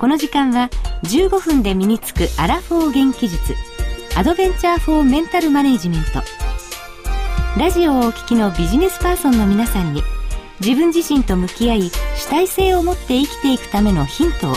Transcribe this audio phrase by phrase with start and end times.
[0.00, 0.70] この時間は
[1.02, 3.54] 15分で身につくアラフォー元気術
[4.16, 6.22] アドベンチャーフォーメンタルマネジメント。
[7.60, 10.02] ラジオをお聞きのビジネスパーソンの皆さんに
[10.58, 14.54] 自分自身と向き合い主体性を持って生きていくためのヒントを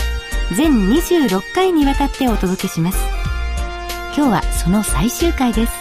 [0.56, 2.98] 全26回にわたってお届けします。
[4.16, 5.72] 今日はその最終回です。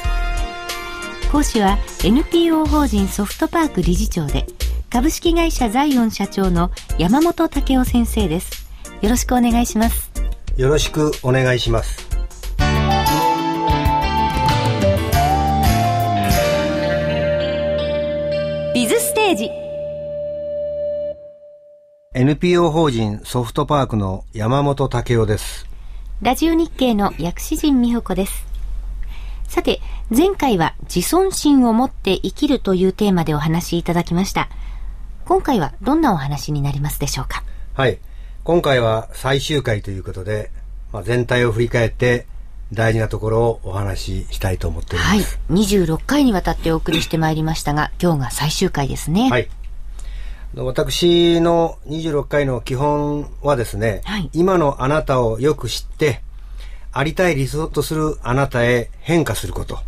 [1.32, 4.46] 講師は NPO 法人ソフトパーク理事長で
[4.90, 8.63] 株式会社ザイオン社長の山本武雄先生です。
[9.04, 10.10] よろしくお願いします。
[10.56, 12.08] よろしくお願いします。
[18.74, 19.50] ビズステージ。
[22.14, 25.68] NPO 法人ソフトパークの山本武雄です。
[26.22, 28.46] ラジオ日経の薬師陣美穂子です。
[29.50, 29.82] さて
[30.18, 34.48] 前回は自尊心を持って生きるというテーマでお話しいただきました。
[35.26, 37.44] 今回はどんなお話になりますでしょうか？
[37.74, 38.00] はい
[38.44, 40.52] 今回は最終回ということで、
[40.92, 42.28] まあ、全体を振り返って
[42.74, 45.40] 大事なところをお話ししたいと思っております。
[45.50, 45.60] はい。
[45.62, 49.30] 26回にわたってお送りしてまいりましたが、今日が最終回ですね。
[49.30, 49.48] はい。
[50.58, 56.22] 私の26回の基本はですね、はい、今のあなたをよく知って、
[56.92, 59.80] ありたい理想とするあなたへ変化すること。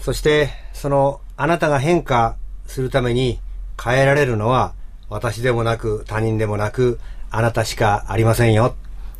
[0.00, 2.34] そして、そのあなたが変化
[2.66, 3.38] するために
[3.80, 4.74] 変えられるのは
[5.08, 6.98] 私でもなく他人でもなく
[7.30, 8.74] あなたしかありませんよ。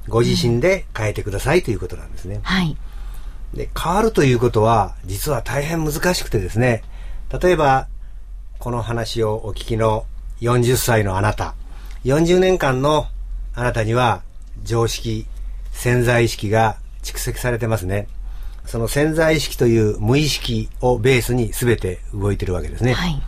[0.08, 2.40] ご自身で変えてくださいということなんですね。
[2.42, 2.76] はい。
[3.54, 6.82] で、変わるということは、実は大変難しくてですね、
[7.40, 7.88] 例えば、
[8.58, 10.06] この話をお聞きの
[10.40, 11.54] 40歳のあなた、
[12.04, 13.06] 40年間の
[13.54, 14.22] あなたには
[14.62, 15.26] 常識、
[15.72, 18.08] 潜在意識が蓄積されてますね。
[18.64, 22.94] その潜在意識という無意識をベースに全て動いてるわけですね。
[22.94, 23.22] はい。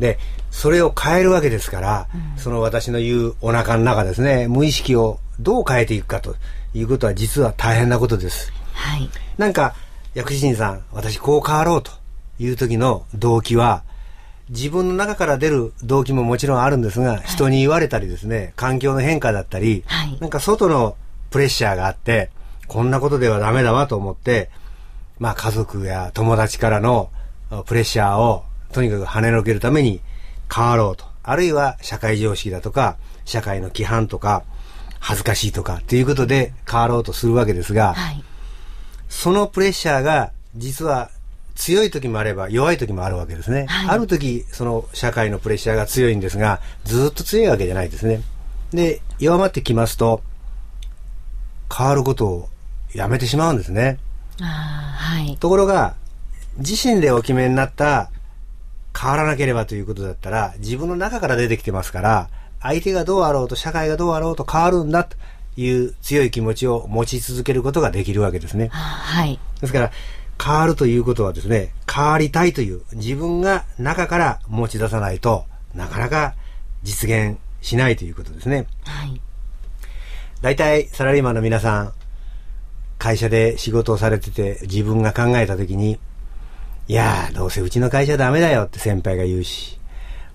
[0.00, 0.18] で、
[0.50, 6.34] それを変えるわけですから、うん、その私の言うお腹の中ですね、無意識をどう変えていくかと
[6.74, 8.52] いうことは実は大変なことです。
[8.72, 9.08] はい。
[9.38, 9.74] なんか、
[10.14, 11.92] 薬師人さん、私こう変わろうと
[12.40, 13.84] いう時の動機は、
[14.48, 20.96] 自分の中から出る動機ももちろんあるんですが、はい、人に言われたりですね、環境の変化だったり、はい、なんか外の
[21.30, 22.30] プレッシャーがあって、
[22.66, 24.50] こんなことではダメだわと思って、
[25.18, 27.10] まあ家族や友達からの
[27.66, 30.00] プレッシャーをとにかく跳ねのけるために
[30.52, 31.04] 変わろうと。
[31.22, 34.44] あるいは社会常識だとか、社会の規範とか、
[35.00, 38.22] 恥ずかしいとかっていうことで変わろうとするわけですが、はい、
[39.08, 41.10] そのプレッシャーが実は
[41.54, 43.66] 強い時もあれば弱い時もあるわけですね。
[43.66, 48.22] はい、ある時、その社会のプレッシャーが強いんですが、ずっと強いわけじゃないですね。
[48.72, 50.22] で、弱まってきますと、
[51.74, 52.48] 変わることを
[52.94, 53.98] やめてしまうんですね。
[54.40, 55.94] はい、ところが、
[56.58, 58.10] 自身でお決めになった
[58.98, 62.28] 変わらなければということだったら、自分の中から出てきてますから、
[62.60, 65.16] 相手がどうあろうと、社会がどうあろうと変わるんだと
[65.56, 68.68] いう強い気持ちを持ち続けることができるわけですね。
[68.68, 69.38] はい。
[69.60, 69.90] ですから、
[70.42, 76.34] 変わるということはですね、変わりたいという自分が中から持ち出さないとなかなか
[76.82, 78.66] 実現しないということですね。
[78.84, 79.20] はい。
[80.40, 81.92] 大体サラリーマンの皆さん、
[82.98, 85.98] 会社で仕事をされてて自分が考えたときに、
[86.90, 89.78] いやー、どうせうちの会社ダメだよって先輩が言うし、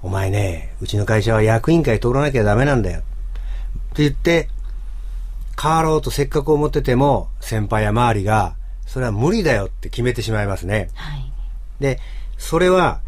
[0.01, 3.01] お前ね、うちの会社は役員会通らなきゃダメなんだよ。
[3.01, 3.01] っ
[3.93, 4.47] て言って、
[5.61, 8.55] 変わろうとせっかく思ってても、先輩や周りが、
[8.87, 10.87] それは無理だよって決めてしまいますね。
[10.93, 11.29] はい、
[11.81, 11.99] で、
[12.37, 13.01] それは、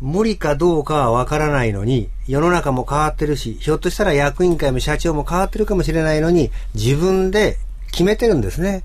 [0.00, 7.58] 無理かどうかはわからないのに、世の中も変わってるし、ひょっとしたら役員会も社長も変わってるかもしれないのに、自分で
[7.92, 8.82] 決めてるんですね。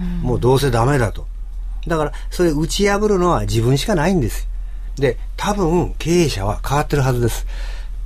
[0.00, 1.26] うん、もうどうせダメだと。
[1.88, 4.48] だから、それ打ち破るのは自分しかないんです。
[4.96, 7.46] で、多分経営者は変わってるはずです。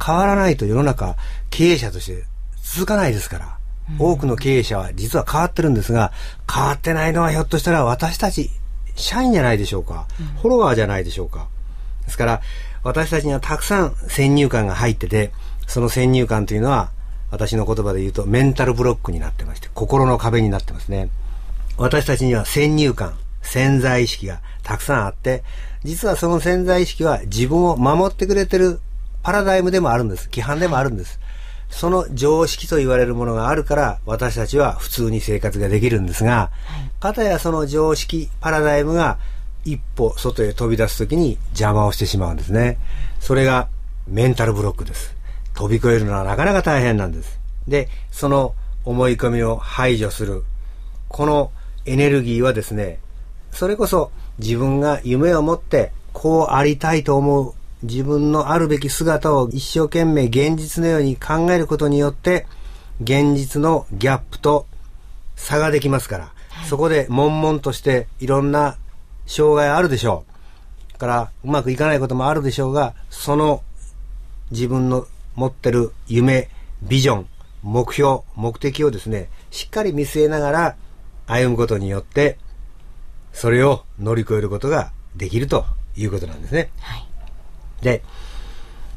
[0.04, 1.16] 変わらないと世の中
[1.50, 2.24] 経営者として
[2.62, 3.58] 続かないですから。
[3.98, 6.12] 多くの経営者は実は変わってるんですが、
[6.52, 8.50] 変わってないのはひょっとしたら私たち、
[8.94, 10.06] 社員じゃないでしょうか。
[10.40, 11.48] フォロワーじゃないでしょうか。
[12.04, 12.42] ですから、
[12.84, 15.32] 私たちにはたくさん先入観が入ってて、
[15.66, 16.90] その先入観というのは、
[17.30, 21.08] 私の言葉で言うとメンタルブロックになってまして、心の壁になってますね。
[21.76, 25.42] 私たちには先入観、潜在意識がたくさんあって、
[25.84, 28.80] 実はその潜在意識は自分を守ってくれてる
[29.22, 30.28] パラダイムでもあるんです。
[30.30, 31.20] 規範でもあるんです。
[31.70, 36.50] その常識と言われるものがあるから私たちは普通に生活ができるんですが、
[37.00, 39.18] かたやその常識、パラダイムが
[39.64, 42.78] 一歩外へ飛び出すときに邪魔をしてしまうんですね。
[43.20, 43.68] それが
[44.06, 45.16] メンタルブロックです。
[45.54, 47.38] 飛び越えるのはなかなか大変なんです。
[47.66, 48.54] で、その
[48.84, 50.44] 思い込みを排除する、
[51.08, 51.52] この
[51.84, 52.98] エネルギーはですね、
[53.52, 62.46] それこそ自分が夢を持ってこうありたいと思う自分のあるべき姿を一生懸命現実のように考えることによって
[63.00, 64.66] 現実のギャップと
[65.36, 68.76] 差ができますから、はい、そこで悶々としていろんな
[69.26, 70.32] 障害あるでしょう。
[71.02, 73.64] からうまくいかないこともあるでしょうが、その
[74.52, 76.48] 自分の持ってる夢、
[76.80, 77.26] ビジョン、
[77.64, 80.76] 目標、目的をですね、しっかり見据えながら
[81.26, 82.38] 歩むことによって、
[83.32, 85.64] それを乗り越えることができると
[85.96, 86.70] いうことなんですね。
[86.80, 87.06] はい、
[87.82, 88.02] で、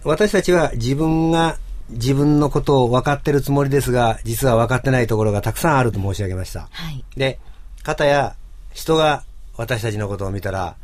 [0.03, 1.57] 私たちは自分が
[1.89, 6.67] 自分のことを分かってるつもりですが、実は分かってないところがたくさんあると申し上げました。
[6.71, 7.39] はい、で、
[7.83, 8.35] 方や
[8.73, 9.23] 人が
[9.57, 10.75] 私たちのことを見たら、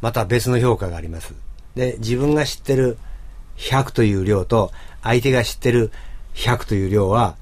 [0.00, 1.34] また別の評価があります。
[1.74, 2.98] で、自分が知ってる
[3.58, 5.90] 100という量と、相手が知ってる
[6.34, 7.36] 100という量は、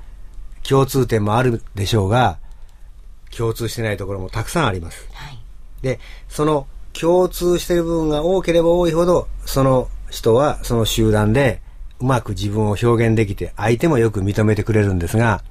[0.68, 2.38] 共通点もあるでしょうが、
[3.36, 5.08] 共通してないところもたくさんあります。
[5.88, 11.60] はい、で、その共通している部分が多ければ多いほど、その人はその集団で
[12.00, 15.42] うまく自分を表現できて、相手もよく認めてくれるんですが、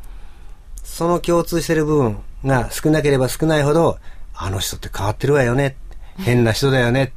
[0.84, 3.98] その共通している部分が少なければ少ないほど、
[4.34, 5.76] あの人って変わってるわよね。
[6.18, 7.14] 変な人だよね。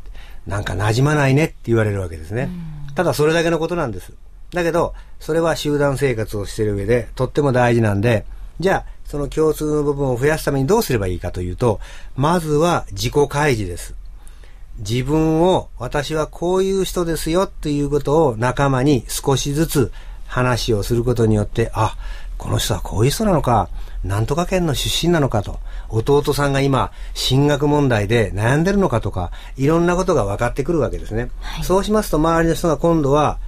[0.46, 2.48] なんか馴染まないねって言われるわけですね。
[2.94, 4.12] ただそれだけのことなんです。
[4.52, 8.24] だけど、それは集団生活をしている上でとっても大事なんで、
[8.60, 11.80] じゃあ、その共通の部分を増やすためにどうすればいいかというと、
[12.16, 13.94] まずは自己開示です。
[14.78, 19.92] 自分を、私はこういう人ですよっていうことを仲間に少しずつ
[20.26, 21.96] 話をすることによって、あ、
[22.36, 23.68] この人はこういう人なのか、
[24.04, 31.30] なんとか県の出身なのかと、弟さんが今、進学問題で悩んでるのかとか、いろんなことが分かってくるわけですね。
[31.40, 33.38] はい、そうしますと、周りの人が今度は、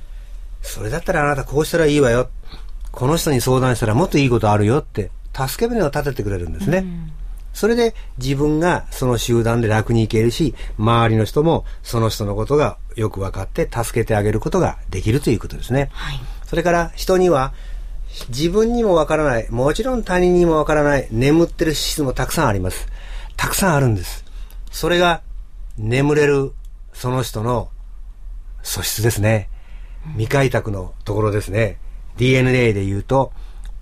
[0.63, 2.29] それだったらあなたこうしたらいいわよ。
[2.91, 5.11] この人に相談したらもっといいことあるよって、
[5.47, 6.79] 助け舟を立ててくれるんですね。
[6.79, 7.13] うん
[7.55, 15.89] それで自分がその集団で楽に行けるし、周りの人もその人のことがよく分かって助けてあげることができるということですね。
[15.93, 17.53] はい、それから人には
[18.29, 22.89] 自分にもわからない、もちろん他人にもわからない、眠ってる資質もたくさんあります。
[23.37, 24.25] たくさんあるんです。
[24.71, 25.23] それが、
[25.77, 26.53] 眠れる、
[26.93, 27.71] その人の
[28.63, 29.49] 素質ですね。
[30.13, 31.79] 未開拓のところですね。
[32.17, 33.33] DNA で言うと、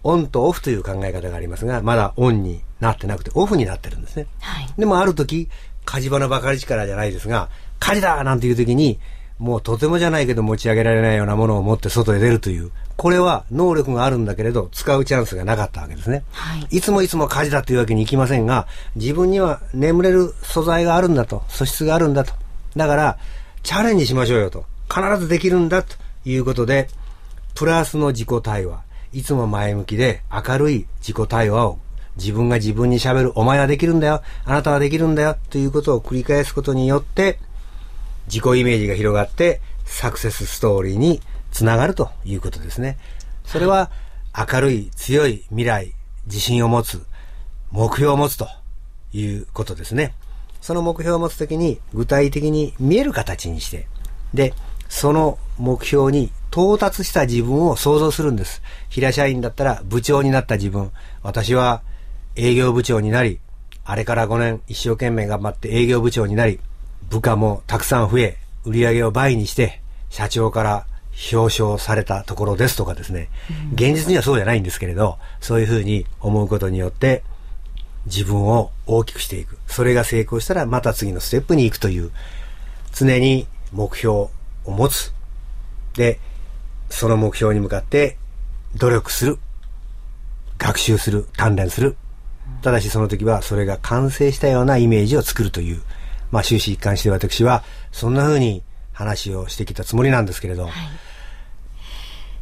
[0.06, 4.26] オンとオフという考え方がありますが、まだオンになってなくて、オフになってるんですね。
[4.40, 5.48] はい、でもある時、
[5.84, 7.48] 火事場のばかり力じゃないですが、
[7.80, 9.00] 火事だなんていう時に、
[9.38, 16.22] もうとてもじゃないけど持ち上げられないようなものを持って外へ出るという、これは能力があるんだけれど、使うチャンスがなかったわけですね。
[16.30, 22.32] はい、いつもいつも火事だというわけにいきませんが、自分には眠れる素材があるんだと、素質があるんだと。
[22.76, 23.18] だから、
[23.64, 24.64] チャレンジしましょうよと。
[24.88, 26.88] 必ずできるんだということで、
[27.56, 28.85] プラスの自己対話。
[29.12, 31.78] いつも前向きで明るい自己対話を
[32.16, 33.32] 自分が自分に喋る。
[33.34, 34.22] お前はできるんだよ。
[34.44, 35.36] あなたはできるんだよ。
[35.50, 37.38] ということを繰り返すことによって、
[38.26, 41.20] 自己イメージが広がって、サクセスストーリーに
[41.52, 42.98] つながるということですね。
[43.44, 43.90] それは
[44.36, 45.94] 明るい強い未来、
[46.26, 47.04] 自信を持つ、
[47.70, 48.48] 目標を持つと
[49.12, 50.14] いうことですね。
[50.60, 53.86] その目標を持つときに具体的に見える形にして、
[54.34, 54.54] で、
[54.88, 58.62] その目標に到達した自分を想像するんです。
[58.88, 60.90] 平社員だったら部長になった自分。
[61.22, 61.82] 私は
[62.34, 63.40] 営業部長になり、
[63.84, 66.58] あれから5年一生懸命頑張って営業部長になり、
[67.10, 70.86] 部下もたくさん増え、売り上げを倍にして、社長から
[71.30, 73.28] 表彰されたところですとかですね、
[73.74, 77.22] 現実にはそうじゃないんですけれど、そういうふうに思うことによって、
[78.06, 79.58] 自分を大きくしていく。
[79.66, 82.12] それが成功したらまた次のステップに行くという、
[82.94, 84.30] 常に目標を
[84.64, 85.12] 持つ。
[85.96, 86.18] で、
[86.90, 88.16] その目標に向かって
[88.76, 89.38] 努力する。
[90.58, 91.26] 学習する。
[91.36, 91.96] 鍛錬する。
[92.62, 95.82] ただしその時はそれが完成したようなイメージを作るという、
[96.30, 98.62] まあ終始一貫して私はそんな風に
[98.92, 100.64] 話をしてきたつもりなんですけれど。
[100.64, 100.72] はい、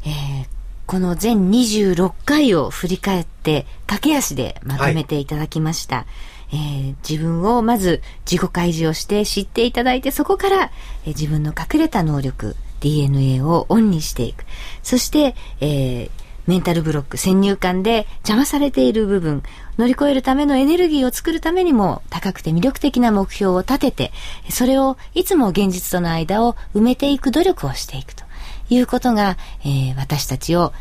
[0.07, 0.47] えー、
[0.87, 5.97] この全26回を振り返って駆け足でまとめていただきました。
[5.97, 6.07] はい
[6.53, 10.71] えー、自分をまず自己開示をして知っていただいてそこから、
[11.05, 14.45] えー、自分の隠れた能力 DNA をオンにしていく
[14.83, 16.11] そして、えー、
[16.47, 19.43] メンタルブロック、先入観で邪魔されている部分、
[19.79, 24.13] 乗り越えるためのエネルギーを作るためにも高くて魅力的な目標を立てて、
[24.51, 28.25] それをいつも現実との間を埋めていく努力をしていくと
[28.69, 30.75] いうことが、えー、私たちを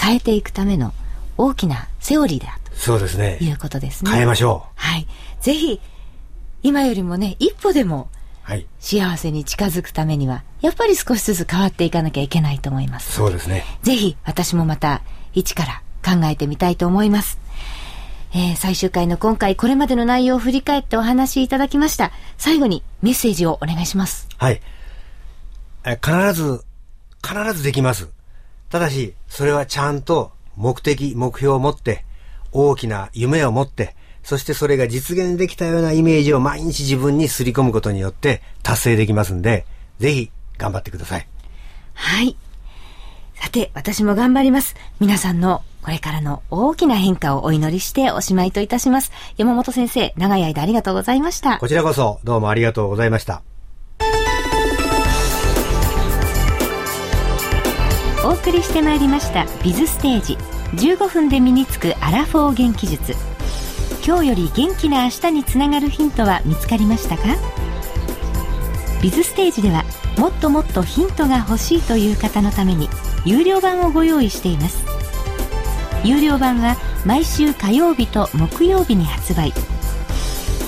[0.00, 0.92] 変えていくための
[1.38, 3.36] 大きなセオリーだそうですね。
[3.38, 4.10] ということですね。
[4.10, 4.72] 変えましょう。
[4.74, 5.06] はい。
[5.40, 5.80] ぜひ、
[6.64, 8.08] 今よりもね、一歩でも
[8.44, 8.66] はい。
[8.78, 13.12] 幸せに近づくためには、やっぱり少しずつ変わっていかなきゃいけないと思います。
[13.12, 13.64] そうですね。
[13.82, 15.00] ぜひ、私もまた、
[15.32, 17.38] 一から考えてみたいと思います。
[18.34, 22.12] えー、最終回の今回、これまでの内容を振り返ってお話しいただきました。
[22.36, 24.28] 最後にメッセージをお願いします。
[24.36, 24.60] はい。
[25.86, 26.64] え必ず、
[27.26, 28.10] 必ずできます。
[28.68, 32.04] ただし、それはちゃんと目的、目標を持って、
[32.52, 39.66] 大きな夢を持って、そしてそれが実現できたようなイメージを毎日自分にすり込むことによって達成できますんで、
[40.00, 41.28] ぜひ頑張ってください。
[41.92, 42.36] はい。
[43.34, 44.76] さて、私も頑張ります。
[44.98, 49.12] 皆さんのこれからの大きな変化をお祈りしておしまいといたします。
[49.36, 51.58] 山本先生、長い間ありがとうございました。
[51.58, 53.42] こちらこそどうもありがとうございました。
[58.24, 60.38] お送りしてまいりました「ビズステージ
[60.76, 63.14] 15分で身につくアラフォー元気術」
[64.06, 67.22] 今日より元気な明日につながるヒントは見つかりましたか？
[69.02, 69.82] ビズステージでは
[70.18, 72.90] もっともっとヒントが欲しいという方のために
[73.24, 74.84] 有料版をご用意しています。
[76.04, 79.54] 有料版は毎週火曜日と木曜日に発売。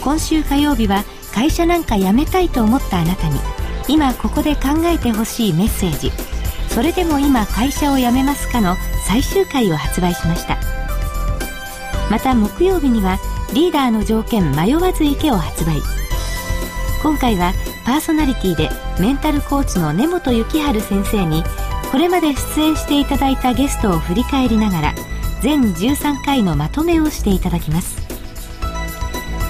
[0.02, 3.38] 今週火曜日は会社なんか辞めたいと思ったあなたに
[3.86, 6.10] 今ここで考えてほしいメッセージ。
[6.70, 8.76] それでも今会社を辞めますかの
[9.06, 10.56] 最終回を発売しました。
[12.10, 13.18] また木曜日には
[13.52, 15.80] リーダーの条件迷わず行けを発売。
[17.02, 17.52] 今回は
[17.84, 21.44] パーソナリティでメンタルコーチの根本幸春先生に
[21.92, 24.94] これまで出演していただいたゲストを振り返りながら
[25.40, 27.96] 全13回のまとめをしていただきます。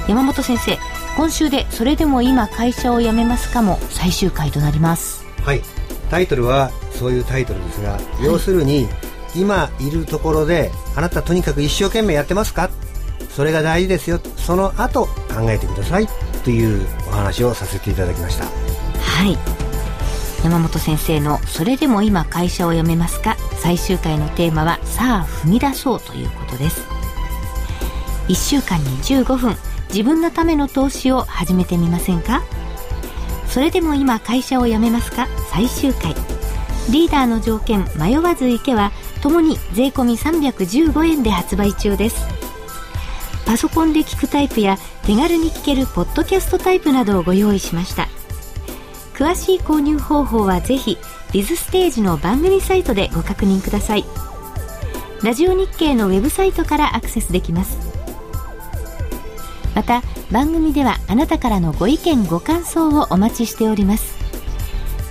[0.08, 0.78] 山本先生
[1.16, 5.24] 今週でそれでも今会社を辞めますかも最終回となります。
[5.42, 5.62] はい。
[6.10, 8.88] タイトルはそういうタイトルですが、要するに、
[9.36, 12.70] 今いるところで、あなたとにかく一生懸命やってますか？
[13.30, 14.18] それが大事ですよ。
[14.36, 16.08] その後考えてください。
[16.44, 18.44] というお話をさせていただきました。
[18.44, 19.36] はい
[20.44, 26.84] 山本先生の「それでも今会社を辞めますか?」最終回のテーマは「さあ踏み出そう」ということです
[28.28, 29.56] 1週間に15分
[29.88, 32.42] 自分のための投資を始めてみませんか？
[33.48, 35.26] それでも今会社を辞めますか？
[35.50, 36.14] 最終回
[36.90, 38.92] リーダーの条件迷わず行けは
[39.26, 42.28] ともに税込315円で発売中です。
[43.44, 48.06] パソコンで聞くタイプや手軽に聞けるポッドキャストタイプなどをご用意しました。
[49.14, 50.96] 詳しい購入方法はぜひ
[51.32, 54.04] ビズステージの番組サイトでご確認ください。
[55.24, 57.78] ラジオ日経のウェブサイトからアクセスできます。
[59.74, 64.16] また番組ではあなたからのご意見ご感想をお待ちしております。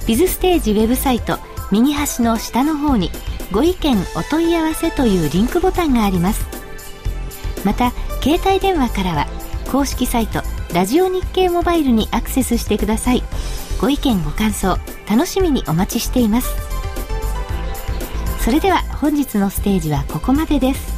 [0.08, 1.38] ビズステージウェブサイト
[1.70, 3.12] 右端の下の方に
[3.52, 6.46] ご意見お問い合わせというリンクボタンがあります。
[7.64, 9.28] また携帯電話からは
[9.72, 10.42] 公式サイト
[10.74, 13.24] ラジオ日経モバイルにアクセスしてください。
[13.80, 14.78] ご意見ご感想
[15.10, 16.56] 楽しみにお待ちしています。
[18.40, 20.94] それでは本日のステージはここまでです。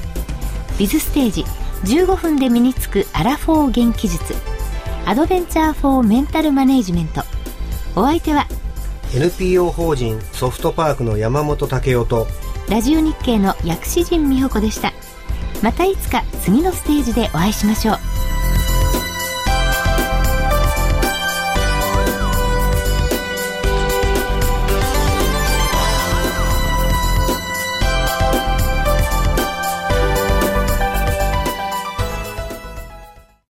[0.78, 1.46] ビズステージ
[1.86, 4.36] 15分で身につくアラフォー元気術。
[5.06, 7.24] アドベンチャーフォーメンタルマネジメント。
[7.96, 8.48] お相手は
[9.16, 12.28] NPO 法人ソフトパークの山本武雄と
[12.70, 14.92] ラジオ日経の薬師陣美穂子でした。
[15.64, 18.17] またいつか次のステージでお会いしましょう。